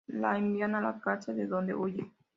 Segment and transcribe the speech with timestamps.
[0.07, 2.11] La envían a la cárcel, de donde huye.